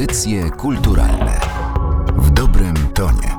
Audycje 0.00 0.50
kulturalne 0.50 1.40
w 2.16 2.30
dobrym 2.30 2.74
tonie. 2.94 3.36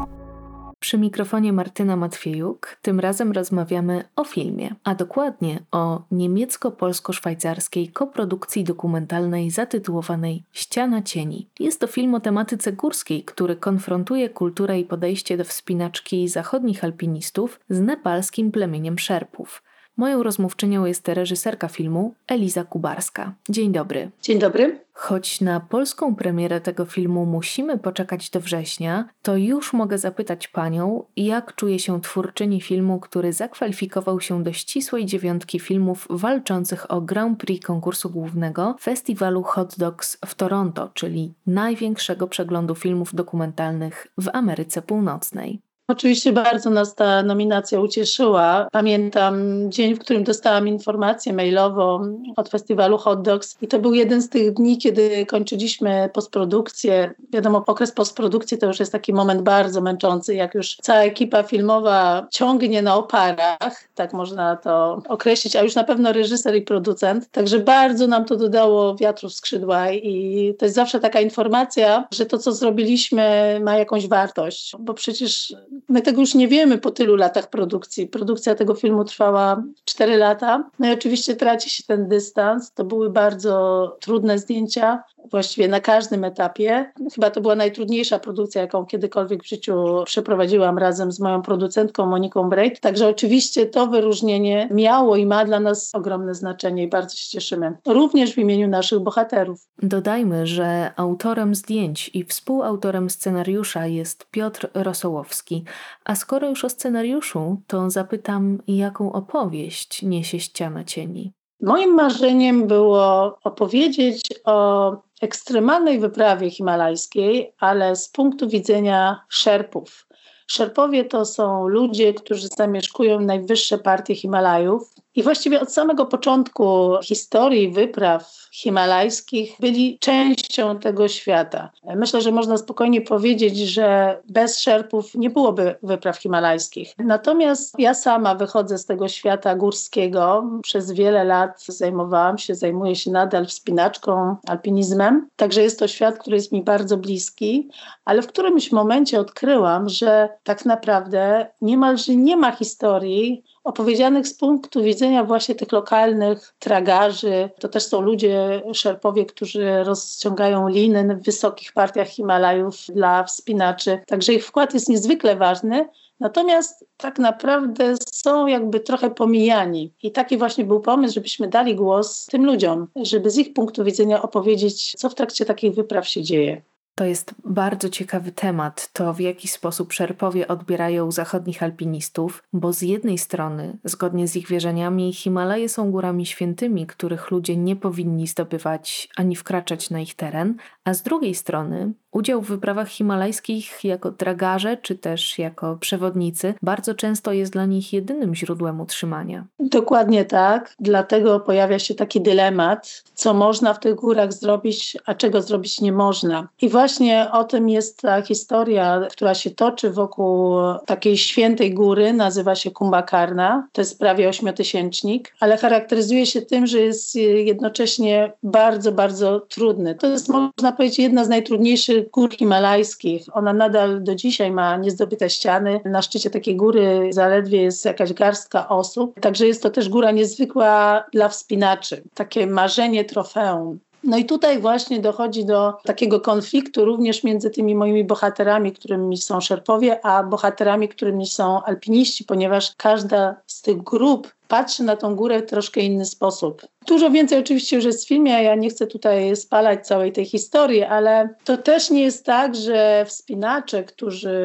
Przy 0.80 0.98
mikrofonie 0.98 1.54
Martyna 1.54 1.96
Matwiejuk. 1.96 2.78
Tym 2.82 3.00
razem 3.00 3.32
rozmawiamy 3.32 4.04
o 4.16 4.24
filmie, 4.24 4.76
a 4.84 4.96
dokładnie 4.96 5.60
o 5.72 6.02
niemiecko-polsko-szwajcarskiej 6.12 7.88
koprodukcji 7.88 8.64
dokumentalnej 8.64 9.52
zatytułowanej 9.52 10.44
Ściana 10.52 11.02
cieni. 11.02 11.48
Jest 11.60 11.80
to 11.80 11.88
film 11.88 12.16
o 12.16 12.20
tematyce 12.20 12.74
górskiej, 12.74 13.24
który 13.24 13.56
konfrontuje 13.56 14.30
kulturę 14.30 14.80
i 14.80 14.86
podejście 14.86 15.38
do 15.38 15.44
wspinaczki 15.44 16.28
zachodnich 16.28 16.84
alpinistów 16.84 17.60
z 17.70 17.80
nepalskim 17.80 18.52
plemieniem 18.52 19.00
Szerpów. 19.00 19.64
Moją 20.02 20.24
rozmówczynią 20.24 20.86
jest 20.86 21.08
reżyserka 21.08 21.68
filmu 21.68 22.14
Eliza 22.28 22.64
Kubarska. 22.64 23.34
Dzień 23.50 23.72
dobry. 23.72 24.12
Dzień 24.22 24.40
dobry. 24.40 24.80
Choć 24.94 25.42
na 25.42 25.60
polską 25.60 26.16
premierę 26.16 26.62
tego 26.62 26.86
filmu 26.86 27.26
musimy 27.26 27.78
poczekać 27.78 28.30
do 28.30 28.40
września, 28.40 29.10
to 29.22 29.38
już 29.38 29.74
mogę 29.74 29.98
zapytać 29.98 30.48
panią, 30.48 31.04
jak 31.18 31.56
czuje 31.56 31.80
się 31.80 32.02
twórczyni 32.02 32.62
filmu, 32.62 33.00
który 33.00 33.34
zakwalifikował 33.34 34.22
się 34.22 34.44
do 34.44 34.54
ścisłej 34.54 35.06
dziewiątki 35.06 35.60
filmów 35.60 36.08
walczących 36.10 36.92
o 36.92 37.02
Grand 37.02 37.40
Prix 37.40 37.66
konkursu 37.66 38.10
głównego 38.10 38.76
festiwalu 38.82 39.44
Hot 39.44 39.76
Dogs 39.78 40.18
w 40.26 40.36
Toronto, 40.36 40.90
czyli 40.94 41.34
największego 41.48 42.28
przeglądu 42.28 42.76
filmów 42.76 43.16
dokumentalnych 43.16 44.08
w 44.18 44.30
Ameryce 44.34 44.82
Północnej. 44.82 45.62
Oczywiście 45.92 46.32
bardzo 46.32 46.70
nas 46.70 46.96
ta 46.96 47.24
nominacja 47.24 47.80
ucieszyła. 47.80 48.68
Pamiętam 48.72 49.36
dzień, 49.72 49.96
w 49.96 50.00
którym 50.00 50.24
dostałam 50.24 50.68
informację 50.68 51.34
mailową 51.34 52.18
od 52.36 52.50
festiwalu 52.50 52.98
Hot 52.98 53.22
Dogs 53.22 53.58
i 53.62 53.68
to 53.68 53.80
był 53.80 53.94
jeden 53.94 54.22
z 54.22 54.30
tych 54.30 54.54
dni, 54.54 54.78
kiedy 54.78 55.26
kończyliśmy 55.26 56.10
postprodukcję. 56.14 57.14
Wiadomo, 57.34 57.64
okres 57.68 57.92
postprodukcji 57.92 58.58
to 58.58 58.66
już 58.68 58.80
jest 58.80 58.92
taki 58.92 59.14
moment 59.14 59.42
bardzo 59.42 59.82
męczący, 59.82 60.36
jak 60.36 60.56
już 60.56 60.76
cała 60.82 61.00
ekipa 61.00 61.44
filmowa 61.44 62.28
ciągnie 62.32 62.82
na 62.82 62.96
oparach, 62.96 63.84
tak 63.96 64.14
można 64.14 64.56
to 64.56 65.02
określić, 65.08 65.56
a 65.56 65.64
już 65.64 65.76
na 65.76 65.84
pewno 65.84 66.14
reżyser 66.14 66.56
i 66.56 66.62
producent. 66.62 67.32
Także 67.32 67.60
bardzo 67.60 68.08
nam 68.08 68.26
to 68.26 68.36
dodało 68.36 68.96
wiatru 68.96 69.30
w 69.30 69.34
skrzydła 69.34 69.92
i 69.92 70.56
to 70.60 70.66
jest 70.66 70.76
zawsze 70.76 71.00
taka 71.00 71.22
informacja, 71.22 72.08
że 72.12 72.26
to, 72.26 72.38
co 72.38 72.52
zrobiliśmy 72.52 73.60
ma 73.64 73.78
jakąś 73.78 74.08
wartość, 74.08 74.74
bo 74.80 74.94
przecież 74.94 75.54
My 75.90 76.02
tego 76.02 76.22
już 76.22 76.36
nie 76.36 76.48
wiemy 76.48 76.78
po 76.78 76.92
tylu 76.92 77.16
latach 77.16 77.50
produkcji. 77.50 78.08
Produkcja 78.08 78.56
tego 78.56 78.76
filmu 78.76 79.04
trwała 79.04 79.64
4 79.86 80.18
lata. 80.18 80.70
No 80.80 80.90
i 80.90 80.94
oczywiście 80.94 81.36
traci 81.36 81.70
się 81.70 81.84
ten 81.84 82.08
dystans. 82.08 82.74
To 82.74 82.84
były 82.84 83.10
bardzo 83.10 83.98
trudne 84.02 84.40
zdjęcia, 84.40 85.04
właściwie 85.32 85.68
na 85.68 85.80
każdym 85.80 86.24
etapie. 86.24 86.92
Chyba 87.16 87.30
to 87.30 87.42
była 87.42 87.56
najtrudniejsza 87.56 88.20
produkcja, 88.20 88.62
jaką 88.62 88.86
kiedykolwiek 88.86 89.44
w 89.44 89.48
życiu 89.48 90.04
przeprowadziłam 90.06 90.78
razem 90.78 91.12
z 91.12 91.20
moją 91.20 91.42
producentką 91.42 92.06
Moniką 92.06 92.50
Braid. 92.50 92.80
Także 92.80 93.08
oczywiście 93.08 93.66
to 93.66 93.88
wyróżnienie 93.88 94.70
miało 94.72 95.16
i 95.16 95.26
ma 95.26 95.46
dla 95.46 95.60
nas 95.60 95.90
ogromne 95.94 96.36
znaczenie 96.36 96.84
i 96.84 96.88
bardzo 96.88 97.18
się 97.18 97.30
cieszymy. 97.30 97.78
Również 97.88 98.34
w 98.34 98.38
imieniu 98.38 98.68
naszych 98.68 99.00
bohaterów. 99.00 99.68
Dodajmy, 99.84 100.48
że 100.48 100.92
autorem 100.96 101.56
zdjęć 101.56 102.12
i 102.14 102.24
współautorem 102.24 103.10
scenariusza 103.10 103.88
jest 103.88 104.26
Piotr 104.32 104.70
Rosołowski. 104.74 105.64
A 106.06 106.16
skoro 106.16 106.50
już 106.50 106.66
o 106.66 106.70
scenariuszu, 106.70 107.62
to 107.68 107.90
zapytam, 107.90 108.62
jaką 108.68 109.12
opowieść 109.12 110.04
niesie 110.04 110.40
ściana 110.40 110.84
cieni? 110.84 111.32
Moim 111.62 111.94
marzeniem 111.94 112.68
było 112.68 113.38
opowiedzieć 113.44 114.22
o 114.46 114.92
ekstremalnej 115.22 116.00
wyprawie 116.00 116.50
himalajskiej, 116.50 117.54
ale 117.60 117.96
z 117.96 118.10
punktu 118.10 118.50
widzenia 118.50 119.22
Szerpów. 119.30 120.08
Szerpowie 120.48 121.06
to 121.06 121.26
są 121.26 121.68
ludzie, 121.68 122.14
którzy 122.14 122.48
zamieszkują 122.58 123.20
najwyższe 123.20 123.78
partie 123.78 124.16
Himalajów 124.16 124.94
i 125.16 125.24
właściwie 125.24 125.62
od 125.62 125.74
samego 125.74 126.06
początku 126.06 126.96
historii 127.04 127.72
wypraw 127.72 128.50
himalajskich 128.52 129.56
byli 129.60 130.00
częścią 130.00 130.80
tego 130.80 131.08
świata. 131.08 131.72
Myślę, 131.96 132.22
że 132.22 132.32
można 132.32 132.58
spokojnie 132.58 133.02
powiedzieć, 133.02 133.58
że 133.58 134.18
bez 134.30 134.60
Szerpów 134.60 135.16
nie 135.16 135.30
byłoby 135.30 135.76
wypraw 135.84 136.18
himalajskich. 136.18 136.94
Natomiast 136.98 137.80
ja 137.80 137.94
sama 137.94 138.36
wychodzę 138.36 138.78
z 138.78 138.86
tego 138.86 139.08
świata 139.08 139.56
górskiego. 139.56 140.44
Przez 140.64 140.92
wiele 140.92 141.24
lat 141.24 141.66
zajmowałam 141.68 142.38
się, 142.38 142.56
zajmuję 142.56 142.96
się 142.96 143.12
nadal 143.12 143.46
wspinaczką, 143.46 144.36
alpinizmem. 144.48 145.28
Także 145.36 145.62
jest 145.62 145.80
to 145.80 145.88
świat, 145.88 146.18
który 146.18 146.36
jest 146.36 146.52
mi 146.52 146.64
bardzo 146.64 146.98
bliski, 146.98 147.70
ale 148.06 148.22
w 148.22 148.28
którymś 148.28 148.72
momencie 148.72 149.20
odkryłam, 149.20 149.90
że 149.90 150.30
tak 150.44 150.66
naprawdę 150.66 151.48
niemalże 151.62 152.16
nie 152.16 152.38
ma 152.38 152.52
historii, 152.52 153.44
opowiedzianych 153.64 154.28
z 154.28 154.34
punktu 154.34 154.84
widzenia 154.84 155.24
właśnie 155.24 155.56
tych 155.56 155.72
lokalnych 155.72 156.54
tragarzy. 156.60 157.50
To 157.60 157.70
też 157.70 157.84
są 157.84 158.02
ludzie, 158.02 158.41
szerpowie, 158.74 159.26
którzy 159.26 159.84
rozciągają 159.84 160.68
liny 160.68 161.16
w 161.16 161.24
wysokich 161.24 161.74
partiach 161.74 162.08
Himalajów 162.08 162.76
dla 162.90 163.24
wspinaczy. 163.24 164.00
Także 164.08 164.34
ich 164.34 164.46
wkład 164.46 164.74
jest 164.74 164.90
niezwykle 164.90 165.36
ważny. 165.36 165.90
Natomiast 166.20 166.86
tak 166.98 167.20
naprawdę 167.20 167.96
są 168.14 168.48
jakby 168.48 168.80
trochę 168.80 169.10
pomijani. 169.10 169.94
I 170.04 170.12
taki 170.12 170.38
właśnie 170.38 170.66
był 170.66 170.80
pomysł, 170.80 171.14
żebyśmy 171.14 171.48
dali 171.48 171.76
głos 171.76 172.26
tym 172.26 172.46
ludziom, 172.46 172.88
żeby 172.96 173.30
z 173.30 173.38
ich 173.38 173.54
punktu 173.54 173.84
widzenia 173.84 174.22
opowiedzieć, 174.22 174.92
co 174.92 175.10
w 175.10 175.16
trakcie 175.16 175.46
takich 175.46 175.74
wypraw 175.74 176.08
się 176.08 176.24
dzieje. 176.24 176.62
To 176.96 177.06
jest 177.06 177.36
bardzo 177.46 177.90
ciekawy 177.90 178.32
temat, 178.32 178.90
to 178.94 179.14
w 179.14 179.20
jaki 179.20 179.48
sposób 179.48 179.94
Szerpowie 179.94 180.48
odbierają 180.48 181.12
zachodnich 181.12 181.64
alpinistów, 181.64 182.44
bo 182.54 182.74
z 182.74 182.82
jednej 182.82 183.18
strony, 183.18 183.78
zgodnie 183.84 184.28
z 184.28 184.36
ich 184.36 184.48
wierzeniami, 184.48 185.14
Himalaje 185.14 185.70
są 185.70 185.92
górami 185.92 186.26
świętymi, 186.26 186.88
których 186.88 187.32
ludzie 187.32 187.58
nie 187.58 187.76
powinni 187.76 188.28
zdobywać 188.28 189.10
ani 189.16 189.36
wkraczać 189.36 189.90
na 189.90 190.00
ich 190.00 190.16
teren, 190.16 190.58
a 190.84 190.94
z 190.94 191.02
drugiej 191.02 191.36
strony 191.36 191.94
Udział 192.12 192.42
w 192.42 192.48
wyprawach 192.48 192.90
himalajskich 192.90 193.84
jako 193.84 194.12
dragarze 194.12 194.78
czy 194.78 194.96
też 194.96 195.40
jako 195.40 195.78
przewodnicy 195.80 196.54
bardzo 196.62 196.94
często 196.94 197.34
jest 197.34 197.52
dla 197.52 197.66
nich 197.66 197.94
jedynym 197.94 198.36
źródłem 198.36 198.82
utrzymania. 198.82 199.46
Dokładnie 199.60 200.26
tak. 200.26 200.76
Dlatego 200.80 201.40
pojawia 201.40 201.80
się 201.80 201.96
taki 201.96 202.22
dylemat, 202.22 203.04
co 203.14 203.34
można 203.34 203.74
w 203.74 203.80
tych 203.80 203.96
górach 203.96 204.34
zrobić, 204.34 204.98
a 205.06 205.14
czego 205.14 205.42
zrobić 205.42 205.82
nie 205.82 205.92
można. 205.92 206.48
I 206.62 206.70
właśnie 206.70 207.28
o 207.32 207.44
tym 207.44 207.70
jest 207.70 208.02
ta 208.02 208.22
historia, 208.22 209.08
która 209.12 209.34
się 209.34 209.52
toczy 209.52 209.90
wokół 209.90 210.56
takiej 210.86 211.18
świętej 211.18 211.74
góry, 211.74 212.14
nazywa 212.14 212.56
się 212.56 212.72
Kumbakarna. 212.72 213.68
To 213.72 213.82
jest 213.82 214.00
prawie 214.00 214.30
ośmiotysięcznik, 214.30 215.34
ale 215.40 215.58
charakteryzuje 215.58 216.26
się 216.26 216.42
tym, 216.42 216.68
że 216.68 216.80
jest 216.80 217.16
jednocześnie 217.16 218.34
bardzo, 218.44 218.92
bardzo 218.92 219.40
trudny. 219.40 219.96
To 219.96 220.08
jest, 220.08 220.30
można 220.30 220.72
powiedzieć, 220.72 221.00
jedna 221.00 221.26
z 221.26 221.30
najtrudniejszych 221.30 222.01
gór 222.04 222.30
himalajskich. 222.30 223.26
Ona 223.34 223.54
nadal 223.54 224.04
do 224.04 224.16
dzisiaj 224.16 224.52
ma 224.52 224.78
niezdobyte 224.78 225.30
ściany. 225.30 225.80
Na 225.86 226.02
szczycie 226.02 226.30
takiej 226.30 226.56
góry 226.56 227.10
zaledwie 227.12 227.62
jest 227.62 227.86
jakaś 227.86 228.14
garstka 228.14 228.70
osób. 228.70 229.20
Także 229.20 229.48
jest 229.48 229.64
to 229.64 229.70
też 229.70 229.90
góra 229.90 230.12
niezwykła 230.12 231.04
dla 231.14 231.30
wspinaczy. 231.30 232.04
Takie 232.14 232.48
marzenie 232.48 233.06
trofeum. 233.06 233.80
No 234.04 234.18
i 234.18 234.26
tutaj 234.26 234.60
właśnie 234.60 235.00
dochodzi 235.00 235.46
do 235.46 235.74
takiego 235.84 236.20
konfliktu 236.20 236.86
również 236.86 237.24
między 237.24 237.50
tymi 237.50 237.76
moimi 237.76 238.04
bohaterami, 238.04 238.72
którymi 238.72 239.18
są 239.18 239.42
Szerpowie, 239.42 240.06
a 240.06 240.24
bohaterami, 240.24 240.90
którymi 240.90 241.28
są 241.28 241.64
alpiniści, 241.64 242.24
ponieważ 242.24 242.74
każda 242.78 243.36
z 243.48 243.62
tych 243.62 243.78
grup 243.78 244.34
patrzy 244.48 244.84
na 244.84 244.96
tą 244.96 245.16
górę 245.16 245.40
w 245.40 245.46
troszkę 245.46 245.82
inny 245.82 246.06
sposób. 246.06 246.62
Dużo 246.88 247.12
więcej 247.12 247.40
oczywiście 247.40 247.76
już 247.76 247.86
jest 247.86 248.06
w 248.06 248.08
filmie, 248.08 248.44
ja 248.44 248.56
nie 248.56 248.70
chcę 248.70 248.88
tutaj 248.88 249.36
spalać 249.36 249.88
całej 249.88 250.12
tej 250.12 250.26
historii, 250.26 250.84
ale 250.84 251.30
to 251.44 251.58
też 251.58 251.90
nie 251.90 252.04
jest 252.04 252.26
tak, 252.26 252.56
że 252.56 253.06
wspinacze, 253.08 253.84
którzy 253.84 254.36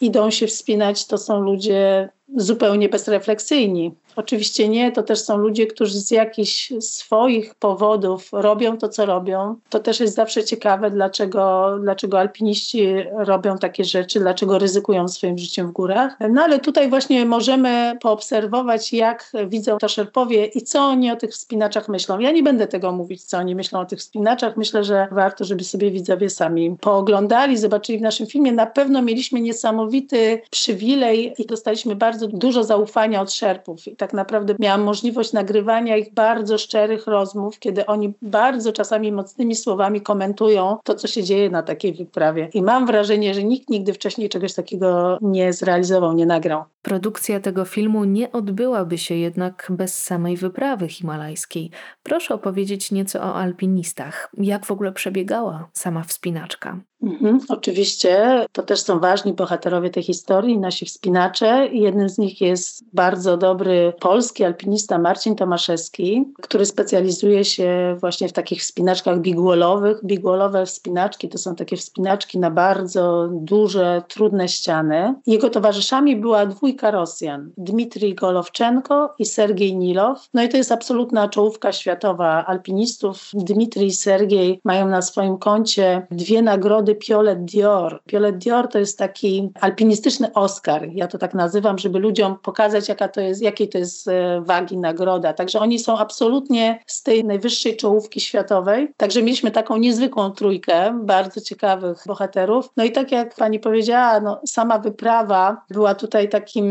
idą 0.00 0.30
się 0.30 0.46
wspinać, 0.46 1.06
to 1.06 1.18
są 1.18 1.40
ludzie 1.40 2.08
zupełnie 2.36 2.88
bezrefleksyjni. 2.88 3.94
Oczywiście 4.16 4.68
nie, 4.68 4.92
to 4.92 5.02
też 5.02 5.20
są 5.20 5.36
ludzie, 5.36 5.66
którzy 5.66 5.98
z 6.00 6.10
jakichś 6.10 6.72
swoich 6.80 7.54
powodów 7.54 8.28
robią 8.32 8.78
to, 8.78 8.88
co 8.88 9.06
robią. 9.06 9.56
To 9.70 9.80
też 9.80 10.00
jest 10.00 10.14
zawsze 10.14 10.44
ciekawe, 10.44 10.90
dlaczego, 10.90 11.74
dlaczego 11.80 12.18
alpiniści 12.18 12.94
robią 13.16 13.58
takie 13.58 13.84
rzeczy, 13.84 14.20
dlaczego 14.20 14.58
ryzykują 14.58 15.08
swoim 15.08 15.38
życiem 15.38 15.68
w 15.68 15.72
górach. 15.72 16.16
No 16.30 16.42
ale 16.42 16.58
tutaj 16.58 16.90
właśnie 16.90 17.26
możemy 17.26 17.98
poobserwować, 18.02 18.92
jak 18.92 19.32
widzą 19.46 19.78
to 19.78 19.88
szerpowie 19.88 20.46
i 20.46 20.62
co 20.62 20.80
oni 20.80 21.10
o 21.10 21.16
tych 21.16 21.30
wspinaczach 21.30 21.88
myślą. 21.88 22.18
Ja 22.18 22.32
nie 22.32 22.42
będę 22.42 22.66
tego 22.66 22.92
mówić, 22.92 23.24
co 23.24 23.38
oni 23.38 23.54
myślą 23.54 23.80
o 23.80 23.84
tych 23.84 23.98
wspinaczach. 23.98 24.56
Myślę, 24.56 24.84
że 24.84 25.08
warto, 25.10 25.44
żeby 25.44 25.64
sobie 25.64 25.90
widzowie 25.90 26.30
sami 26.30 26.76
pooglądali, 26.80 27.56
zobaczyli 27.56 27.98
w 27.98 28.02
naszym 28.02 28.26
filmie. 28.26 28.52
Na 28.52 28.66
pewno 28.66 29.02
mieliśmy 29.02 29.40
niesamowity 29.40 30.42
przywilej 30.50 31.34
i 31.38 31.46
dostaliśmy 31.46 31.96
bardzo 31.96 32.26
dużo 32.26 32.64
zaufania 32.64 33.20
od 33.20 33.32
szerpów. 33.32 33.86
I 33.86 33.96
tak 34.04 34.12
naprawdę 34.12 34.54
miałam 34.60 34.82
możliwość 34.82 35.32
nagrywania 35.32 35.96
ich 35.96 36.14
bardzo 36.14 36.58
szczerych 36.58 37.06
rozmów, 37.06 37.58
kiedy 37.58 37.86
oni 37.86 38.14
bardzo 38.22 38.72
czasami 38.72 39.12
mocnymi 39.12 39.54
słowami 39.54 40.00
komentują 40.00 40.76
to, 40.84 40.94
co 40.94 41.08
się 41.08 41.22
dzieje 41.22 41.50
na 41.50 41.62
takiej 41.62 41.94
wyprawie. 41.94 42.48
I 42.54 42.62
mam 42.62 42.86
wrażenie, 42.86 43.34
że 43.34 43.44
nikt 43.44 43.70
nigdy 43.70 43.92
wcześniej 43.94 44.28
czegoś 44.28 44.54
takiego 44.54 45.18
nie 45.20 45.52
zrealizował, 45.52 46.12
nie 46.12 46.26
nagrał. 46.26 46.64
Produkcja 46.82 47.40
tego 47.40 47.64
filmu 47.64 48.04
nie 48.04 48.32
odbyłaby 48.32 48.98
się 48.98 49.14
jednak 49.14 49.66
bez 49.70 50.04
samej 50.04 50.36
wyprawy 50.36 50.88
himalajskiej. 50.88 51.70
Proszę 52.02 52.34
opowiedzieć 52.34 52.92
nieco 52.92 53.20
o 53.20 53.34
alpinistach. 53.34 54.30
Jak 54.38 54.66
w 54.66 54.70
ogóle 54.70 54.92
przebiegała 54.92 55.68
sama 55.72 56.02
wspinaczka? 56.02 56.78
Mhm, 57.04 57.40
oczywiście, 57.48 58.46
to 58.52 58.62
też 58.62 58.80
są 58.80 58.98
ważni 59.00 59.32
bohaterowie 59.32 59.90
tej 59.90 60.02
historii, 60.02 60.58
nasi 60.58 60.86
wspinacze. 60.86 61.68
Jednym 61.72 62.08
z 62.08 62.18
nich 62.18 62.40
jest 62.40 62.84
bardzo 62.92 63.36
dobry 63.36 63.92
polski 64.00 64.44
alpinista 64.44 64.98
Marcin 64.98 65.36
Tomaszewski, 65.36 66.24
który 66.42 66.66
specjalizuje 66.66 67.44
się 67.44 67.96
właśnie 68.00 68.28
w 68.28 68.32
takich 68.32 68.60
wspinaczkach 68.60 69.20
bigwallowych. 69.20 70.04
Bigwallowe 70.04 70.66
wspinaczki 70.66 71.28
to 71.28 71.38
są 71.38 71.56
takie 71.56 71.76
wspinaczki 71.76 72.38
na 72.38 72.50
bardzo 72.50 73.28
duże, 73.32 74.02
trudne 74.08 74.48
ściany. 74.48 75.14
Jego 75.26 75.50
towarzyszami 75.50 76.16
była 76.16 76.46
dwójka 76.46 76.90
Rosjan, 76.90 77.50
Dmitrij 77.58 78.14
Golowczenko 78.14 79.14
i 79.18 79.24
Sergiej 79.24 79.76
Nilow. 79.76 80.28
No 80.34 80.42
i 80.42 80.48
to 80.48 80.56
jest 80.56 80.72
absolutna 80.72 81.28
czołówka 81.28 81.72
światowa 81.72 82.46
alpinistów. 82.46 83.30
Dmitrij 83.34 83.86
i 83.86 83.92
Sergiej 83.92 84.60
mają 84.64 84.88
na 84.88 85.02
swoim 85.02 85.38
koncie 85.38 86.06
dwie 86.10 86.42
nagrody 86.42 86.93
Piolet 86.94 87.44
Dior. 87.44 88.00
Piolet 88.06 88.38
Dior 88.38 88.68
to 88.68 88.78
jest 88.78 88.98
taki 88.98 89.50
alpinistyczny 89.60 90.32
Oscar. 90.32 90.88
Ja 90.92 91.08
to 91.08 91.18
tak 91.18 91.34
nazywam, 91.34 91.78
żeby 91.78 91.98
ludziom 91.98 92.38
pokazać, 92.38 92.88
jaka 92.88 93.08
to 93.08 93.20
jest, 93.20 93.42
jakiej 93.42 93.68
to 93.68 93.78
jest 93.78 94.08
e, 94.08 94.40
wagi 94.40 94.78
nagroda. 94.78 95.32
Także 95.32 95.60
oni 95.60 95.78
są 95.78 95.98
absolutnie 95.98 96.80
z 96.86 97.02
tej 97.02 97.24
najwyższej 97.24 97.76
czołówki 97.76 98.20
światowej. 98.20 98.92
Także 98.96 99.22
mieliśmy 99.22 99.50
taką 99.50 99.76
niezwykłą 99.76 100.30
trójkę 100.30 101.00
bardzo 101.02 101.40
ciekawych 101.40 102.02
bohaterów. 102.06 102.68
No 102.76 102.84
i 102.84 102.92
tak 102.92 103.12
jak 103.12 103.34
pani 103.34 103.60
powiedziała, 103.60 104.20
no, 104.20 104.40
sama 104.46 104.78
wyprawa 104.78 105.62
była 105.70 105.94
tutaj 105.94 106.28
takim 106.28 106.64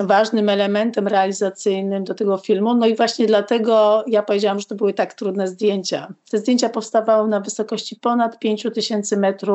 ważnym 0.00 0.48
elementem 0.48 1.08
realizacyjnym 1.08 2.04
do 2.04 2.14
tego 2.14 2.36
filmu. 2.36 2.74
No 2.74 2.86
i 2.86 2.96
właśnie 2.96 3.26
dlatego 3.26 4.04
ja 4.06 4.22
powiedziałam, 4.22 4.60
że 4.60 4.66
to 4.66 4.74
były 4.74 4.94
tak 4.94 5.14
trudne 5.14 5.48
zdjęcia. 5.48 6.12
Te 6.30 6.38
zdjęcia 6.38 6.68
powstawały 6.68 7.28
na 7.28 7.40
wysokości 7.40 7.96
ponad 7.96 8.38
5000 8.38 9.16
metrów 9.16 9.47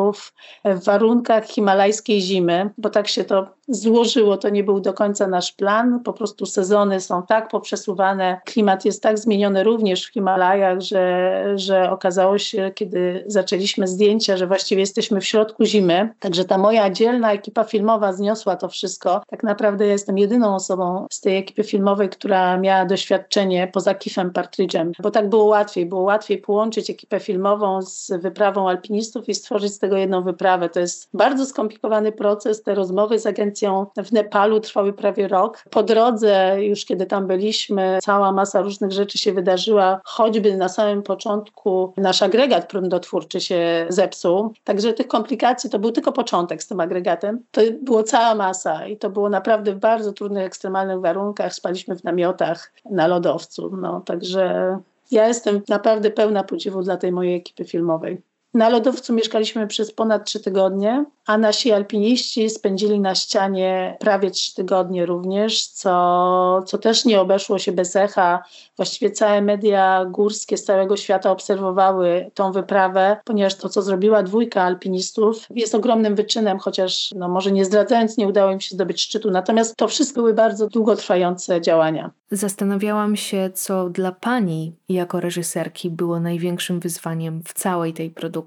w 0.65 0.83
warunkach 0.85 1.45
himalajskiej 1.45 2.21
zimy, 2.21 2.69
bo 2.77 2.89
tak 2.89 3.07
się 3.07 3.23
to 3.23 3.47
złożyło, 3.67 4.37
to 4.37 4.49
nie 4.49 4.63
był 4.63 4.79
do 4.79 4.93
końca 4.93 5.27
nasz 5.27 5.51
plan. 5.51 5.99
Po 6.03 6.13
prostu 6.13 6.45
sezony 6.45 7.01
są 7.01 7.23
tak 7.23 7.49
poprzesuwane, 7.49 8.41
klimat 8.45 8.85
jest 8.85 9.03
tak 9.03 9.19
zmieniony 9.19 9.63
również 9.63 10.05
w 10.05 10.13
Himalajach, 10.13 10.81
że, 10.81 11.43
że 11.55 11.91
okazało 11.91 12.37
się, 12.37 12.71
kiedy 12.75 13.23
zaczęliśmy 13.27 13.87
zdjęcia, 13.87 14.37
że 14.37 14.47
właściwie 14.47 14.81
jesteśmy 14.81 15.21
w 15.21 15.25
środku 15.25 15.65
zimy. 15.65 16.13
Także 16.19 16.45
ta 16.45 16.57
moja 16.57 16.89
dzielna 16.89 17.33
ekipa 17.33 17.63
filmowa 17.63 18.13
zniosła 18.13 18.55
to 18.55 18.69
wszystko. 18.69 19.21
Tak 19.27 19.43
naprawdę 19.43 19.85
ja 19.85 19.91
jestem 19.91 20.17
jedyną 20.17 20.55
osobą 20.55 21.07
z 21.11 21.21
tej 21.21 21.37
ekipy 21.37 21.63
filmowej, 21.63 22.09
która 22.09 22.57
miała 22.57 22.85
doświadczenie 22.85 23.67
poza 23.73 23.95
Kifem 23.95 24.31
Partridge'em, 24.31 24.91
bo 24.99 25.11
tak 25.11 25.29
było 25.29 25.43
łatwiej. 25.43 25.85
Było 25.85 26.01
łatwiej 26.01 26.37
połączyć 26.37 26.89
ekipę 26.89 27.19
filmową 27.19 27.81
z 27.81 28.11
wyprawą 28.21 28.69
alpinistów 28.69 29.29
i 29.29 29.35
stworzyć 29.35 29.72
z 29.73 29.79
tego 29.79 29.97
jedną 29.97 30.23
wyprawę. 30.23 30.69
To 30.69 30.79
jest 30.79 31.09
bardzo 31.13 31.45
skomplikowany 31.45 32.11
proces. 32.11 32.63
Te 32.63 32.75
rozmowy 32.75 33.19
z 33.19 33.25
agencją 33.25 33.85
w 34.05 34.11
Nepalu 34.11 34.59
trwały 34.59 34.93
prawie 34.93 35.27
rok. 35.27 35.63
Po 35.69 35.83
drodze, 35.83 36.57
już 36.59 36.85
kiedy 36.85 37.05
tam 37.05 37.27
byliśmy, 37.27 37.99
cała 38.01 38.31
masa 38.31 38.61
różnych 38.61 38.91
rzeczy 38.91 39.17
się 39.17 39.33
wydarzyła, 39.33 40.01
choćby 40.03 40.57
na 40.57 40.69
samym 40.69 41.03
początku 41.03 41.93
nasz 41.97 42.21
agregat 42.21 42.67
prądotwórczy 42.67 43.41
się 43.41 43.85
zepsuł. 43.89 44.53
Także 44.63 44.93
tych 44.93 45.07
komplikacji 45.07 45.69
to 45.69 45.79
był 45.79 45.91
tylko 45.91 46.11
początek 46.11 46.63
z 46.63 46.67
tym 46.67 46.79
agregatem. 46.79 47.43
To 47.51 47.61
było 47.81 48.03
cała 48.03 48.35
masa 48.35 48.87
i 48.87 48.97
to 48.97 49.09
było 49.09 49.29
naprawdę 49.29 49.73
w 49.73 49.79
bardzo 49.79 50.13
trudnych, 50.13 50.45
ekstremalnych 50.45 50.99
warunkach. 50.99 51.53
Spaliśmy 51.53 51.95
w 51.95 52.03
namiotach 52.03 52.73
na 52.89 53.07
lodowcu. 53.07 53.77
No, 53.77 54.01
także 54.01 54.77
ja 55.11 55.27
jestem 55.27 55.61
naprawdę 55.69 56.11
pełna 56.11 56.43
podziwu 56.43 56.81
dla 56.81 56.97
tej 56.97 57.11
mojej 57.11 57.35
ekipy 57.35 57.65
filmowej. 57.65 58.21
Na 58.53 58.69
lodowcu 58.69 59.13
mieszkaliśmy 59.13 59.67
przez 59.67 59.93
ponad 59.93 60.25
trzy 60.25 60.39
tygodnie, 60.39 61.05
a 61.25 61.37
nasi 61.37 61.71
alpiniści 61.71 62.49
spędzili 62.49 62.99
na 62.99 63.15
ścianie 63.15 63.97
prawie 63.99 64.31
trzy 64.31 64.55
tygodnie 64.55 65.05
również, 65.05 65.67
co, 65.67 66.63
co 66.65 66.77
też 66.77 67.05
nie 67.05 67.21
obeszło 67.21 67.59
się 67.59 67.71
bez 67.71 67.95
echa. 67.95 68.43
Właściwie 68.77 69.11
całe 69.11 69.41
media 69.41 70.05
górskie 70.05 70.57
z 70.57 70.63
całego 70.63 70.97
świata 70.97 71.31
obserwowały 71.31 72.31
tą 72.33 72.51
wyprawę, 72.51 73.17
ponieważ 73.25 73.55
to, 73.55 73.69
co 73.69 73.81
zrobiła 73.81 74.23
dwójka 74.23 74.63
alpinistów, 74.63 75.45
jest 75.49 75.75
ogromnym 75.75 76.15
wyczynem, 76.15 76.59
chociaż 76.59 77.11
no, 77.15 77.29
może 77.29 77.51
nie 77.51 77.65
zdradzając, 77.65 78.17
nie 78.17 78.27
udało 78.27 78.51
im 78.51 78.59
się 78.59 78.75
zdobyć 78.75 79.01
szczytu. 79.01 79.31
Natomiast 79.31 79.75
to 79.75 79.87
wszystko 79.87 80.21
były 80.21 80.33
bardzo 80.33 80.67
długotrwające 80.67 81.61
działania. 81.61 82.11
Zastanawiałam 82.31 83.15
się, 83.15 83.49
co 83.53 83.89
dla 83.89 84.11
pani 84.11 84.75
jako 84.89 85.19
reżyserki 85.19 85.89
było 85.89 86.19
największym 86.19 86.79
wyzwaniem 86.79 87.41
w 87.47 87.53
całej 87.53 87.93
tej 87.93 88.09
produkcji. 88.09 88.42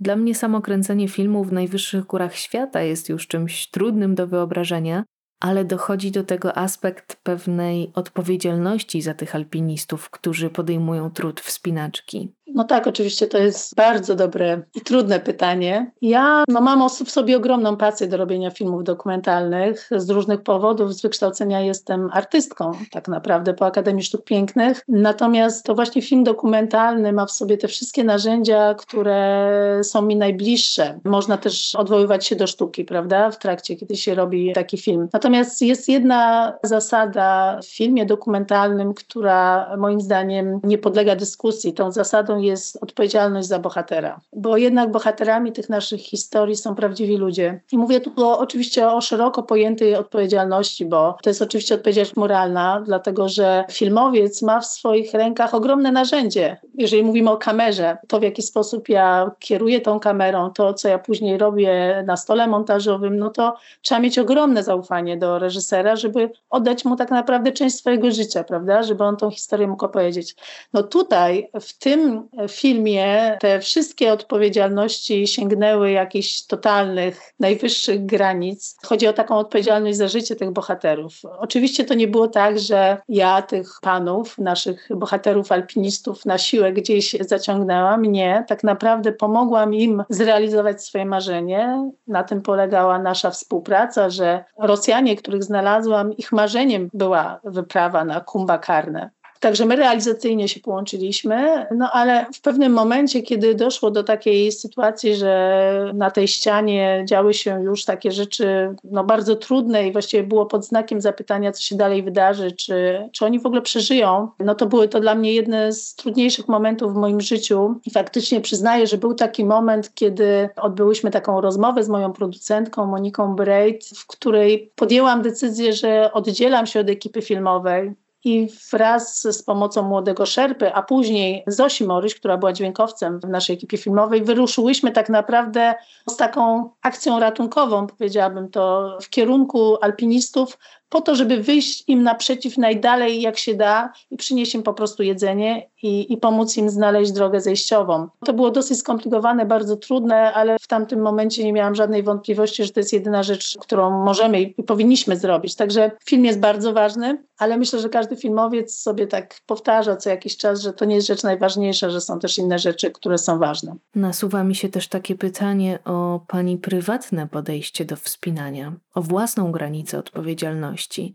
Dla 0.00 0.16
mnie 0.16 0.34
samo 0.34 0.60
kręcenie 0.60 1.08
filmu 1.08 1.44
w 1.44 1.52
najwyższych 1.52 2.04
górach 2.04 2.36
świata 2.36 2.82
jest 2.82 3.08
już 3.08 3.26
czymś 3.26 3.70
trudnym 3.70 4.14
do 4.14 4.26
wyobrażenia, 4.26 5.04
ale 5.40 5.64
dochodzi 5.64 6.10
do 6.10 6.24
tego 6.24 6.58
aspekt 6.58 7.16
pewnej 7.22 7.90
odpowiedzialności 7.94 9.02
za 9.02 9.14
tych 9.14 9.34
alpinistów, 9.34 10.10
którzy 10.10 10.50
podejmują 10.50 11.10
trud 11.10 11.40
wspinaczki. 11.40 12.34
No 12.46 12.64
tak, 12.64 12.86
oczywiście 12.86 13.26
to 13.26 13.38
jest 13.38 13.74
bardzo 13.74 14.14
dobre 14.14 14.62
i 14.74 14.80
trudne 14.80 15.20
pytanie. 15.20 15.90
Ja 16.02 16.44
no, 16.48 16.60
mam 16.60 16.88
w 16.88 17.10
sobie 17.10 17.36
ogromną 17.36 17.76
pasję 17.76 18.06
do 18.06 18.16
robienia 18.16 18.50
filmów 18.50 18.84
dokumentalnych. 18.84 19.90
Z 19.96 20.10
różnych 20.10 20.42
powodów 20.42 20.94
z 20.94 21.02
wykształcenia 21.02 21.60
jestem 21.60 22.10
artystką, 22.12 22.72
tak 22.90 23.08
naprawdę 23.08 23.54
po 23.54 23.66
Akademii 23.66 24.04
Sztuk 24.04 24.24
Pięknych. 24.24 24.84
Natomiast 24.88 25.64
to 25.64 25.74
właśnie 25.74 26.02
film 26.02 26.24
dokumentalny 26.24 27.12
ma 27.12 27.26
w 27.26 27.30
sobie 27.30 27.58
te 27.58 27.68
wszystkie 27.68 28.04
narzędzia, 28.04 28.74
które 28.74 29.80
są 29.82 30.02
mi 30.02 30.16
najbliższe. 30.16 31.00
Można 31.04 31.38
też 31.38 31.74
odwoływać 31.74 32.26
się 32.26 32.36
do 32.36 32.46
sztuki, 32.46 32.84
prawda, 32.84 33.30
w 33.30 33.38
trakcie, 33.38 33.76
kiedy 33.76 33.96
się 33.96 34.14
robi 34.14 34.52
taki 34.52 34.78
film. 34.78 35.08
Natomiast 35.12 35.62
jest 35.62 35.88
jedna 35.88 36.52
zasada 36.62 37.60
w 37.62 37.66
filmie 37.66 38.06
dokumentalnym, 38.06 38.94
która 38.94 39.70
moim 39.76 40.00
zdaniem 40.00 40.60
nie 40.64 40.78
podlega 40.78 41.16
dyskusji. 41.16 41.72
Tą 41.72 41.92
zasadą 41.92 42.35
jest 42.40 42.82
odpowiedzialność 42.82 43.48
za 43.48 43.58
bohatera, 43.58 44.20
bo 44.32 44.56
jednak 44.56 44.90
bohaterami 44.90 45.52
tych 45.52 45.68
naszych 45.68 46.00
historii 46.00 46.56
są 46.56 46.74
prawdziwi 46.74 47.16
ludzie. 47.16 47.60
I 47.72 47.78
mówię 47.78 48.00
tu 48.00 48.12
o, 48.16 48.38
oczywiście 48.38 48.88
o 48.88 49.00
szeroko 49.00 49.42
pojętej 49.42 49.94
odpowiedzialności, 49.94 50.86
bo 50.86 51.16
to 51.22 51.30
jest 51.30 51.42
oczywiście 51.42 51.74
odpowiedzialność 51.74 52.16
moralna, 52.16 52.82
dlatego 52.86 53.28
że 53.28 53.64
filmowiec 53.70 54.42
ma 54.42 54.60
w 54.60 54.66
swoich 54.66 55.14
rękach 55.14 55.54
ogromne 55.54 55.92
narzędzie. 55.92 56.56
Jeżeli 56.74 57.02
mówimy 57.02 57.30
o 57.30 57.36
kamerze, 57.36 57.98
to 58.08 58.20
w 58.20 58.22
jaki 58.22 58.42
sposób 58.42 58.88
ja 58.88 59.30
kieruję 59.38 59.80
tą 59.80 60.00
kamerą, 60.00 60.50
to 60.50 60.74
co 60.74 60.88
ja 60.88 60.98
później 60.98 61.38
robię 61.38 62.04
na 62.06 62.16
stole 62.16 62.46
montażowym, 62.46 63.18
no 63.18 63.30
to 63.30 63.56
trzeba 63.82 64.00
mieć 64.00 64.18
ogromne 64.18 64.62
zaufanie 64.62 65.16
do 65.16 65.38
reżysera, 65.38 65.96
żeby 65.96 66.30
oddać 66.50 66.84
mu 66.84 66.96
tak 66.96 67.10
naprawdę 67.10 67.52
część 67.52 67.76
swojego 67.76 68.10
życia, 68.10 68.44
prawda, 68.44 68.82
żeby 68.82 69.04
on 69.04 69.16
tą 69.16 69.30
historię 69.30 69.68
mógł 69.68 69.84
opowiedzieć. 69.84 70.36
No 70.72 70.82
tutaj 70.82 71.50
w 71.60 71.78
tym 71.78 72.25
filmie 72.50 73.36
te 73.40 73.60
wszystkie 73.60 74.12
odpowiedzialności 74.12 75.26
sięgnęły 75.26 75.90
jakichś 75.90 76.42
totalnych, 76.42 77.32
najwyższych 77.40 78.06
granic. 78.06 78.76
Chodzi 78.84 79.06
o 79.06 79.12
taką 79.12 79.36
odpowiedzialność 79.36 79.98
za 79.98 80.08
życie 80.08 80.36
tych 80.36 80.50
bohaterów. 80.50 81.12
Oczywiście 81.38 81.84
to 81.84 81.94
nie 81.94 82.08
było 82.08 82.28
tak, 82.28 82.58
że 82.58 82.98
ja 83.08 83.42
tych 83.42 83.68
panów, 83.82 84.38
naszych 84.38 84.88
bohaterów 84.96 85.52
alpinistów 85.52 86.26
na 86.26 86.38
siłę 86.38 86.72
gdzieś 86.72 87.16
zaciągnęłam. 87.20 88.02
Nie, 88.02 88.44
tak 88.48 88.64
naprawdę 88.64 89.12
pomogłam 89.12 89.74
im 89.74 90.04
zrealizować 90.08 90.84
swoje 90.84 91.06
marzenie. 91.06 91.90
Na 92.06 92.24
tym 92.24 92.42
polegała 92.42 92.98
nasza 92.98 93.30
współpraca, 93.30 94.10
że 94.10 94.44
Rosjanie, 94.58 95.16
których 95.16 95.44
znalazłam, 95.44 96.12
ich 96.12 96.32
marzeniem 96.32 96.90
była 96.94 97.40
wyprawa 97.44 98.04
na 98.04 98.20
Kumbakarnę. 98.20 99.10
Także 99.40 99.66
my 99.66 99.76
realizacyjnie 99.76 100.48
się 100.48 100.60
połączyliśmy, 100.60 101.66
no 101.74 101.90
ale 101.92 102.26
w 102.34 102.40
pewnym 102.40 102.72
momencie, 102.72 103.22
kiedy 103.22 103.54
doszło 103.54 103.90
do 103.90 104.04
takiej 104.04 104.52
sytuacji, 104.52 105.16
że 105.16 105.92
na 105.94 106.10
tej 106.10 106.28
ścianie 106.28 107.04
działy 107.08 107.34
się 107.34 107.62
już 107.62 107.84
takie 107.84 108.12
rzeczy 108.12 108.74
no, 108.84 109.04
bardzo 109.04 109.36
trudne 109.36 109.88
i 109.88 109.92
właściwie 109.92 110.22
było 110.22 110.46
pod 110.46 110.64
znakiem 110.64 111.00
zapytania, 111.00 111.52
co 111.52 111.62
się 111.62 111.76
dalej 111.76 112.02
wydarzy, 112.02 112.52
czy, 112.52 113.08
czy 113.12 113.24
oni 113.24 113.40
w 113.40 113.46
ogóle 113.46 113.62
przeżyją, 113.62 114.28
no 114.38 114.54
to 114.54 114.66
były 114.66 114.88
to 114.88 115.00
dla 115.00 115.14
mnie 115.14 115.32
jedne 115.32 115.72
z 115.72 115.94
trudniejszych 115.94 116.48
momentów 116.48 116.92
w 116.92 116.96
moim 116.96 117.20
życiu. 117.20 117.80
I 117.86 117.90
faktycznie 117.90 118.40
przyznaję, 118.40 118.86
że 118.86 118.98
był 118.98 119.14
taki 119.14 119.44
moment, 119.44 119.94
kiedy 119.94 120.48
odbyłyśmy 120.56 121.10
taką 121.10 121.40
rozmowę 121.40 121.84
z 121.84 121.88
moją 121.88 122.12
producentką 122.12 122.86
Moniką 122.86 123.36
Breit, 123.36 123.84
w 123.96 124.06
której 124.06 124.70
podjęłam 124.76 125.22
decyzję, 125.22 125.72
że 125.72 126.12
oddzielam 126.12 126.66
się 126.66 126.80
od 126.80 126.90
ekipy 126.90 127.22
filmowej 127.22 128.05
i 128.26 128.48
wraz 128.72 129.22
z 129.22 129.42
pomocą 129.42 129.82
młodego 129.82 130.26
Szerpy, 130.26 130.74
a 130.74 130.82
później 130.82 131.44
Zosi 131.46 131.84
Moryś, 131.84 132.14
która 132.14 132.36
była 132.36 132.52
dźwiękowcem 132.52 133.20
w 133.20 133.28
naszej 133.28 133.56
ekipie 133.56 133.78
filmowej, 133.78 134.24
wyruszyłyśmy 134.24 134.92
tak 134.92 135.08
naprawdę 135.08 135.74
z 136.08 136.16
taką 136.16 136.70
akcją 136.82 137.20
ratunkową, 137.20 137.86
powiedziałabym 137.86 138.50
to, 138.50 138.98
w 139.02 139.10
kierunku 139.10 139.76
alpinistów, 139.80 140.58
po 140.88 141.00
to, 141.00 141.14
żeby 141.14 141.42
wyjść 141.42 141.84
im 141.88 142.02
naprzeciw 142.02 142.58
najdalej 142.58 143.20
jak 143.20 143.38
się 143.38 143.54
da 143.54 143.92
i 144.10 144.16
przynieść 144.16 144.54
im 144.54 144.62
po 144.62 144.74
prostu 144.74 145.02
jedzenie 145.02 145.70
i, 145.82 146.12
i 146.12 146.16
pomóc 146.16 146.56
im 146.56 146.70
znaleźć 146.70 147.12
drogę 147.12 147.40
zejściową. 147.40 148.08
To 148.24 148.32
było 148.32 148.50
dosyć 148.50 148.78
skomplikowane, 148.78 149.46
bardzo 149.46 149.76
trudne, 149.76 150.32
ale 150.32 150.58
w 150.58 150.66
tamtym 150.66 151.00
momencie 151.00 151.44
nie 151.44 151.52
miałam 151.52 151.74
żadnej 151.74 152.02
wątpliwości, 152.02 152.64
że 152.64 152.72
to 152.72 152.80
jest 152.80 152.92
jedyna 152.92 153.22
rzecz, 153.22 153.56
którą 153.60 154.04
możemy 154.04 154.42
i 154.42 154.62
powinniśmy 154.62 155.16
zrobić. 155.16 155.54
Także 155.54 155.90
film 156.04 156.24
jest 156.24 156.38
bardzo 156.38 156.72
ważny, 156.72 157.22
ale 157.38 157.56
myślę, 157.56 157.80
że 157.80 157.88
każdy 157.88 158.16
filmowiec 158.16 158.76
sobie 158.76 159.06
tak 159.06 159.34
powtarza 159.46 159.96
co 159.96 160.10
jakiś 160.10 160.36
czas, 160.36 160.60
że 160.60 160.72
to 160.72 160.84
nie 160.84 160.94
jest 160.94 161.06
rzecz 161.06 161.22
najważniejsza, 161.22 161.90
że 161.90 162.00
są 162.00 162.18
też 162.18 162.38
inne 162.38 162.58
rzeczy, 162.58 162.90
które 162.90 163.18
są 163.18 163.38
ważne. 163.38 163.76
Nasuwa 163.94 164.44
mi 164.44 164.54
się 164.54 164.68
też 164.68 164.88
takie 164.88 165.14
pytanie 165.14 165.78
o 165.84 166.20
Pani 166.26 166.58
prywatne 166.58 167.28
podejście 167.28 167.84
do 167.84 167.96
wspinania, 167.96 168.72
o 168.94 169.02
własną 169.02 169.52
granicę 169.52 169.98
odpowiedzialności. 169.98 171.14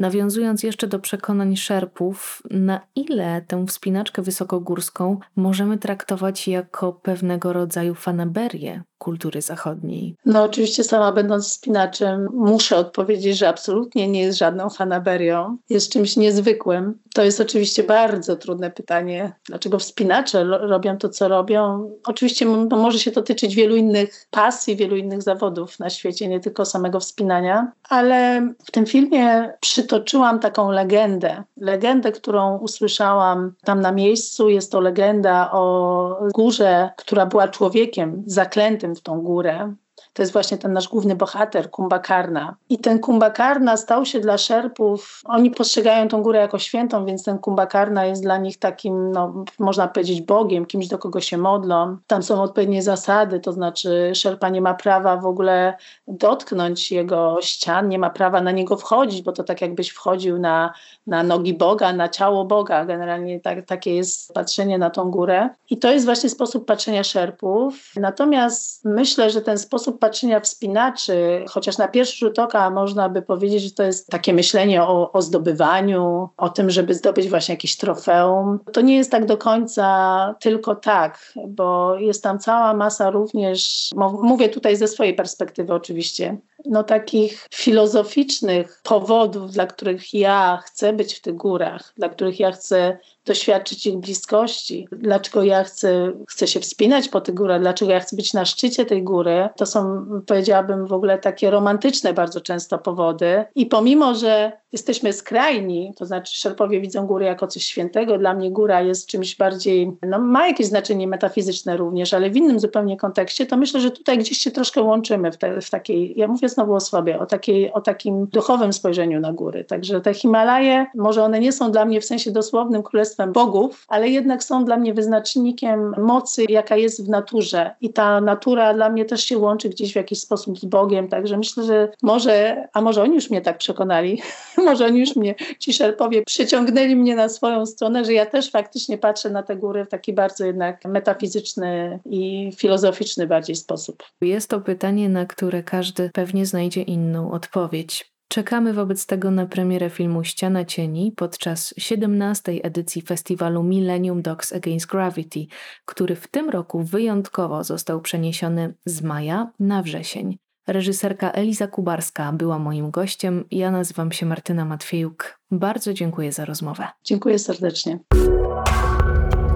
Nawiązując 0.00 0.62
jeszcze 0.62 0.86
do 0.86 0.98
przekonań 0.98 1.56
szerpów, 1.56 2.42
na 2.50 2.80
ile 2.94 3.42
tę 3.42 3.66
wspinaczkę 3.66 4.22
wysokogórską 4.22 5.18
możemy 5.36 5.78
traktować 5.78 6.48
jako 6.48 6.92
pewnego 6.92 7.52
rodzaju 7.52 7.94
fanaberię, 7.94 8.82
kultury 9.00 9.42
zachodniej? 9.42 10.16
No 10.26 10.42
oczywiście 10.42 10.84
sama 10.84 11.12
będąc 11.12 11.48
wspinaczem 11.48 12.28
muszę 12.32 12.76
odpowiedzieć, 12.76 13.38
że 13.38 13.48
absolutnie 13.48 14.08
nie 14.08 14.20
jest 14.20 14.38
żadną 14.38 14.70
fanaberią. 14.70 15.56
Jest 15.70 15.92
czymś 15.92 16.16
niezwykłym. 16.16 16.98
To 17.14 17.24
jest 17.24 17.40
oczywiście 17.40 17.82
bardzo 17.82 18.36
trudne 18.36 18.70
pytanie. 18.70 19.32
Dlaczego 19.46 19.78
wspinacze 19.78 20.44
robią 20.44 20.98
to, 20.98 21.08
co 21.08 21.28
robią? 21.28 21.90
Oczywiście 22.06 22.46
może 22.70 22.98
się 22.98 23.10
to 23.10 23.22
tyczyć 23.22 23.54
wielu 23.54 23.76
innych 23.76 24.26
pasji, 24.30 24.76
wielu 24.76 24.96
innych 24.96 25.22
zawodów 25.22 25.78
na 25.78 25.90
świecie, 25.90 26.28
nie 26.28 26.40
tylko 26.40 26.64
samego 26.64 27.00
wspinania, 27.00 27.72
ale 27.88 28.48
w 28.64 28.70
tym 28.70 28.86
filmie 28.86 29.52
przytoczyłam 29.60 30.38
taką 30.38 30.70
legendę. 30.70 31.42
Legendę, 31.56 32.12
którą 32.12 32.58
usłyszałam 32.58 33.52
tam 33.64 33.80
na 33.80 33.92
miejscu. 33.92 34.48
Jest 34.48 34.72
to 34.72 34.80
legenda 34.80 35.50
o 35.52 36.28
górze, 36.34 36.90
która 36.96 37.26
była 37.26 37.48
człowiekiem 37.48 38.22
zaklętym 38.26 38.89
w 38.94 39.00
tą 39.00 39.20
górę 39.22 39.74
to 40.12 40.22
jest 40.22 40.32
właśnie 40.32 40.58
ten 40.58 40.72
nasz 40.72 40.88
główny 40.88 41.16
bohater, 41.16 41.70
Kumbakarna. 41.70 42.56
I 42.68 42.78
ten 42.78 42.98
Kumbakarna 42.98 43.76
stał 43.76 44.04
się 44.04 44.20
dla 44.20 44.38
Szerpów, 44.38 45.22
oni 45.24 45.50
postrzegają 45.50 46.08
tą 46.08 46.22
górę 46.22 46.38
jako 46.38 46.58
świętą, 46.58 47.04
więc 47.06 47.24
ten 47.24 47.38
Kumbakarna 47.38 48.04
jest 48.04 48.22
dla 48.22 48.38
nich 48.38 48.58
takim, 48.58 49.12
no, 49.12 49.44
można 49.58 49.88
powiedzieć, 49.88 50.20
Bogiem, 50.22 50.66
kimś, 50.66 50.88
do 50.88 50.98
kogo 50.98 51.20
się 51.20 51.38
modlą. 51.38 51.96
Tam 52.06 52.22
są 52.22 52.42
odpowiednie 52.42 52.82
zasady, 52.82 53.40
to 53.40 53.52
znaczy 53.52 54.12
Szerpa 54.14 54.48
nie 54.48 54.60
ma 54.60 54.74
prawa 54.74 55.16
w 55.16 55.26
ogóle 55.26 55.76
dotknąć 56.08 56.92
jego 56.92 57.38
ścian, 57.40 57.88
nie 57.88 57.98
ma 57.98 58.10
prawa 58.10 58.40
na 58.40 58.50
niego 58.50 58.76
wchodzić, 58.76 59.22
bo 59.22 59.32
to 59.32 59.44
tak 59.44 59.60
jakbyś 59.60 59.88
wchodził 59.88 60.38
na, 60.38 60.72
na 61.06 61.22
nogi 61.22 61.54
Boga, 61.54 61.92
na 61.92 62.08
ciało 62.08 62.44
Boga. 62.44 62.84
Generalnie 62.84 63.40
tak, 63.40 63.66
takie 63.66 63.94
jest 63.94 64.34
patrzenie 64.34 64.78
na 64.78 64.90
tą 64.90 65.10
górę. 65.10 65.48
I 65.70 65.78
to 65.78 65.92
jest 65.92 66.04
właśnie 66.04 66.30
sposób 66.30 66.66
patrzenia 66.66 67.04
Szerpów. 67.04 67.92
Natomiast 67.96 68.84
myślę, 68.84 69.30
że 69.30 69.42
ten 69.42 69.58
sposób 69.58 69.99
patrzenia 70.00 70.40
wspinaczy, 70.40 71.44
chociaż 71.48 71.78
na 71.78 71.88
pierwszy 71.88 72.16
rzut 72.18 72.38
oka 72.38 72.70
można 72.70 73.08
by 73.08 73.22
powiedzieć, 73.22 73.62
że 73.62 73.70
to 73.70 73.82
jest 73.82 74.08
takie 74.08 74.32
myślenie 74.32 74.82
o, 74.82 75.12
o 75.12 75.22
zdobywaniu, 75.22 76.28
o 76.36 76.48
tym, 76.48 76.70
żeby 76.70 76.94
zdobyć 76.94 77.28
właśnie 77.28 77.52
jakieś 77.52 77.76
trofeum. 77.76 78.58
To 78.72 78.80
nie 78.80 78.96
jest 78.96 79.10
tak 79.10 79.26
do 79.26 79.36
końca 79.36 80.34
tylko 80.40 80.74
tak, 80.74 81.32
bo 81.48 81.96
jest 81.96 82.22
tam 82.22 82.38
cała 82.38 82.74
masa 82.74 83.10
również, 83.10 83.90
mówię 84.22 84.48
tutaj 84.48 84.76
ze 84.76 84.88
swojej 84.88 85.14
perspektywy 85.14 85.74
oczywiście, 85.74 86.36
no 86.66 86.84
takich 86.84 87.46
filozoficznych 87.54 88.80
powodów, 88.82 89.50
dla 89.50 89.66
których 89.66 90.14
ja 90.14 90.62
chcę 90.64 90.92
być 90.92 91.14
w 91.14 91.20
tych 91.20 91.36
górach, 91.36 91.92
dla 91.96 92.08
których 92.08 92.40
ja 92.40 92.52
chcę 92.52 92.98
doświadczyć 93.26 93.86
ich 93.86 93.96
bliskości, 93.96 94.88
dlaczego 94.92 95.42
ja 95.42 95.64
chcę, 95.64 96.12
chcę 96.28 96.46
się 96.46 96.60
wspinać 96.60 97.08
po 97.08 97.20
tych 97.20 97.34
górach, 97.34 97.60
dlaczego 97.60 97.90
ja 97.90 98.00
chcę 98.00 98.16
być 98.16 98.32
na 98.32 98.44
szczycie 98.44 98.86
tej 98.86 99.02
góry, 99.02 99.48
to 99.56 99.66
są, 99.66 100.06
powiedziałabym, 100.26 100.86
w 100.86 100.92
ogóle 100.92 101.18
takie 101.18 101.50
romantyczne 101.50 102.12
bardzo 102.12 102.40
często 102.40 102.78
powody. 102.78 103.44
I 103.54 103.66
pomimo, 103.66 104.14
że 104.14 104.52
jesteśmy 104.72 105.12
skrajni, 105.12 105.92
to 105.96 106.06
znaczy 106.06 106.36
Szerpowie 106.36 106.80
widzą 106.80 107.06
góry 107.06 107.24
jako 107.24 107.46
coś 107.46 107.64
świętego, 107.64 108.18
dla 108.18 108.34
mnie 108.34 108.50
góra 108.50 108.82
jest 108.82 109.08
czymś 109.08 109.36
bardziej, 109.36 109.92
no 110.02 110.18
ma 110.18 110.46
jakieś 110.46 110.66
znaczenie 110.66 111.06
metafizyczne 111.06 111.76
również, 111.76 112.14
ale 112.14 112.30
w 112.30 112.36
innym 112.36 112.60
zupełnie 112.60 112.96
kontekście, 112.96 113.46
to 113.46 113.56
myślę, 113.56 113.80
że 113.80 113.90
tutaj 113.90 114.18
gdzieś 114.18 114.38
się 114.38 114.50
troszkę 114.50 114.82
łączymy 114.82 115.32
w, 115.32 115.36
te, 115.36 115.60
w 115.60 115.70
takiej, 115.70 116.14
ja 116.16 116.28
mówię 116.28 116.48
znowu 116.50 116.74
o 116.74 116.80
sobie, 116.80 117.18
o, 117.18 117.26
takiej, 117.26 117.72
o 117.72 117.80
takim 117.80 118.26
duchowym 118.26 118.72
spojrzeniu 118.72 119.20
na 119.20 119.32
góry. 119.32 119.64
Także 119.64 120.00
te 120.00 120.14
Himalaje, 120.14 120.86
może 120.94 121.24
one 121.24 121.40
nie 121.40 121.52
są 121.52 121.72
dla 121.72 121.84
mnie 121.84 122.00
w 122.00 122.04
sensie 122.04 122.30
dosłownym 122.30 122.82
królestwem 122.82 123.32
bogów, 123.32 123.84
ale 123.88 124.08
jednak 124.08 124.44
są 124.44 124.64
dla 124.64 124.76
mnie 124.76 124.94
wyznacznikiem 124.94 125.94
mocy, 125.98 126.44
jaka 126.48 126.76
jest 126.76 127.06
w 127.06 127.08
naturze. 127.08 127.70
I 127.80 127.92
ta 127.92 128.20
natura 128.20 128.74
dla 128.74 128.90
mnie 128.90 129.04
też 129.04 129.24
się 129.24 129.38
łączy 129.38 129.68
gdzieś 129.68 129.92
w 129.92 129.96
jakiś 129.96 130.20
sposób 130.20 130.58
z 130.58 130.64
Bogiem. 130.64 131.08
Także 131.08 131.36
myślę, 131.36 131.64
że 131.64 131.88
może, 132.02 132.66
a 132.72 132.80
może 132.80 133.02
oni 133.02 133.14
już 133.14 133.30
mnie 133.30 133.40
tak 133.40 133.58
przekonali, 133.58 134.22
może 134.66 134.86
oni 134.86 135.00
już 135.00 135.16
mnie, 135.16 135.34
ci 135.58 135.72
szerpowie, 135.72 136.22
przyciągnęli 136.22 136.96
mnie 136.96 137.16
na 137.16 137.28
swoją 137.28 137.66
stronę, 137.66 138.04
że 138.04 138.12
ja 138.12 138.26
też 138.26 138.50
faktycznie 138.50 138.98
patrzę 138.98 139.30
na 139.30 139.42
te 139.42 139.56
góry 139.56 139.84
w 139.84 139.88
taki 139.88 140.12
bardzo 140.12 140.44
jednak 140.44 140.84
metafizyczny 140.84 142.00
i 142.06 142.52
filozoficzny 142.56 143.26
bardziej 143.26 143.56
sposób. 143.56 144.02
Jest 144.20 144.50
to 144.50 144.60
pytanie, 144.60 145.08
na 145.08 145.26
które 145.26 145.62
każdy 145.62 146.10
pewnie 146.40 146.46
znajdzie 146.46 146.82
inną 146.82 147.30
odpowiedź. 147.30 148.12
Czekamy 148.28 148.72
wobec 148.72 149.06
tego 149.06 149.30
na 149.30 149.46
premierę 149.46 149.90
filmu 149.90 150.24
Ściana 150.24 150.64
Cieni 150.64 151.12
podczas 151.16 151.74
17. 151.78 152.52
edycji 152.62 153.02
festiwalu 153.02 153.62
Millennium 153.62 154.22
Dogs 154.22 154.52
Against 154.52 154.86
Gravity, 154.86 155.46
który 155.84 156.16
w 156.16 156.28
tym 156.28 156.50
roku 156.50 156.82
wyjątkowo 156.82 157.64
został 157.64 158.00
przeniesiony 158.00 158.74
z 158.84 159.02
maja 159.02 159.50
na 159.58 159.82
wrzesień. 159.82 160.38
Reżyserka 160.66 161.30
Eliza 161.30 161.66
Kubarska 161.66 162.32
była 162.32 162.58
moim 162.58 162.90
gościem. 162.90 163.44
Ja 163.50 163.70
nazywam 163.70 164.12
się 164.12 164.26
Martyna 164.26 164.64
Matwiejuk. 164.64 165.38
Bardzo 165.50 165.92
dziękuję 165.92 166.32
za 166.32 166.44
rozmowę. 166.44 166.88
Dziękuję 167.04 167.38
serdecznie. 167.38 167.98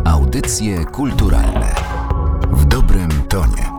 Audycje 0.04 0.84
kulturalne 0.84 1.74
w 2.52 2.64
dobrym 2.64 3.08
tonie. 3.28 3.73